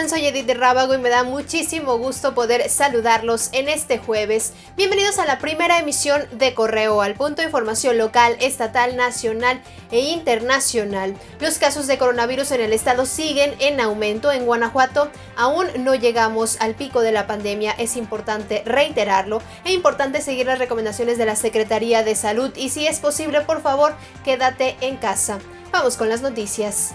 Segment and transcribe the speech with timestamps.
[0.00, 4.54] Edith Rábago y me da muchísimo gusto poder saludarlos en este jueves.
[4.74, 9.60] Bienvenidos a la primera emisión de Correo al punto de información local, estatal, nacional
[9.90, 11.14] e internacional.
[11.38, 14.32] Los casos de coronavirus en el estado siguen en aumento.
[14.32, 19.42] En Guanajuato aún no llegamos al pico de la pandemia, es importante reiterarlo.
[19.66, 23.60] Es importante seguir las recomendaciones de la Secretaría de Salud y si es posible, por
[23.60, 25.40] favor, quédate en casa.
[25.72, 26.94] Vamos con las noticias.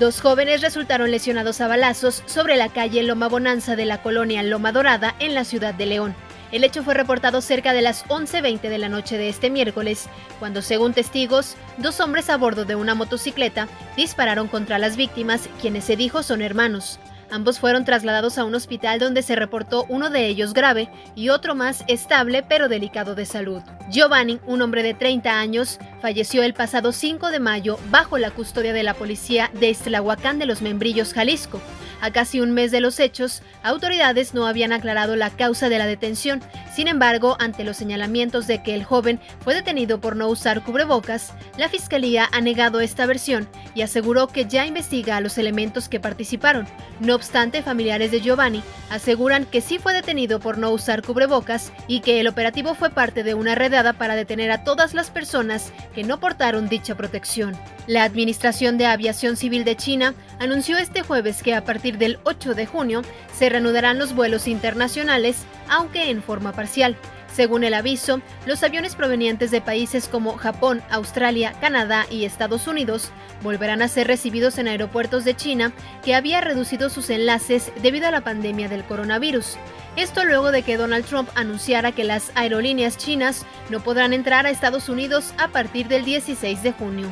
[0.00, 4.72] Dos jóvenes resultaron lesionados a balazos sobre la calle Loma Bonanza de la colonia Loma
[4.72, 6.14] Dorada en la ciudad de León.
[6.52, 10.08] El hecho fue reportado cerca de las 11.20 de la noche de este miércoles,
[10.38, 15.84] cuando, según testigos, dos hombres a bordo de una motocicleta dispararon contra las víctimas, quienes
[15.84, 16.98] se dijo son hermanos.
[17.30, 21.54] Ambos fueron trasladados a un hospital donde se reportó uno de ellos grave y otro
[21.54, 23.62] más estable pero delicado de salud.
[23.88, 28.72] Giovanni, un hombre de 30 años, falleció el pasado 5 de mayo bajo la custodia
[28.72, 31.60] de la policía de Estlahuacán de los Membrillos, Jalisco.
[32.00, 35.86] A casi un mes de los hechos, autoridades no habían aclarado la causa de la
[35.86, 36.40] detención.
[36.74, 41.34] Sin embargo, ante los señalamientos de que el joven fue detenido por no usar cubrebocas,
[41.58, 46.00] la Fiscalía ha negado esta versión y aseguró que ya investiga a los elementos que
[46.00, 46.66] participaron.
[47.00, 52.00] No obstante, familiares de Giovanni aseguran que sí fue detenido por no usar cubrebocas y
[52.00, 56.04] que el operativo fue parte de una redada para detener a todas las personas que
[56.04, 57.56] no portaron dicha protección.
[57.86, 62.54] La Administración de Aviación Civil de China anunció este jueves que a partir del 8
[62.54, 66.96] de junio se reanudarán los vuelos internacionales, aunque en forma parcial.
[67.32, 73.12] Según el aviso, los aviones provenientes de países como Japón, Australia, Canadá y Estados Unidos
[73.42, 75.72] volverán a ser recibidos en aeropuertos de China,
[76.04, 79.56] que había reducido sus enlaces debido a la pandemia del coronavirus.
[79.96, 84.50] Esto luego de que Donald Trump anunciara que las aerolíneas chinas no podrán entrar a
[84.50, 87.10] Estados Unidos a partir del 16 de junio.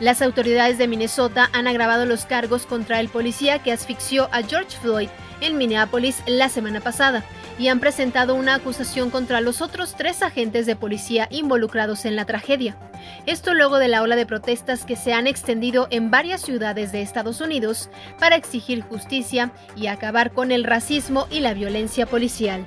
[0.00, 4.78] Las autoridades de Minnesota han agravado los cargos contra el policía que asfixió a George
[4.80, 5.10] Floyd
[5.42, 7.22] en Minneapolis la semana pasada
[7.58, 12.24] y han presentado una acusación contra los otros tres agentes de policía involucrados en la
[12.24, 12.78] tragedia.
[13.26, 17.02] Esto luego de la ola de protestas que se han extendido en varias ciudades de
[17.02, 22.66] Estados Unidos para exigir justicia y acabar con el racismo y la violencia policial.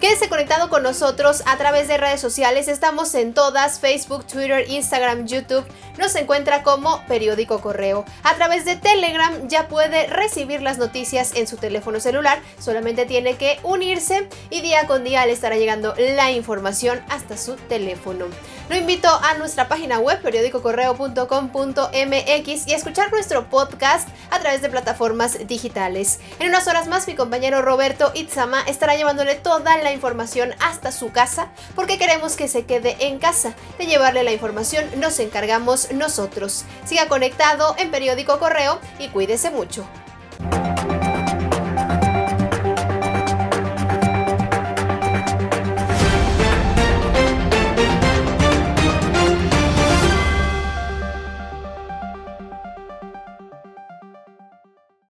[0.00, 2.68] Quédese conectado con nosotros a través de redes sociales.
[2.68, 5.66] Estamos en todas, Facebook, Twitter, Instagram, YouTube.
[5.98, 8.04] Nos encuentra como Periódico Correo.
[8.22, 12.38] A través de Telegram ya puede recibir las noticias en su teléfono celular.
[12.60, 17.56] Solamente tiene que unirse y día con día le estará llegando la información hasta su
[17.56, 18.26] teléfono.
[18.68, 24.68] Lo invito a nuestra página web periódicocorreo.com.mx y a escuchar nuestro podcast a través de
[24.68, 26.20] plataformas digitales.
[26.38, 31.12] En unas horas más mi compañero Roberto Itzama estará llevándole toda la información hasta su
[31.12, 33.54] casa porque queremos que se quede en casa.
[33.78, 36.66] De llevarle la información nos encargamos nosotros.
[36.84, 39.88] Siga conectado en Periódico Correo y cuídese mucho.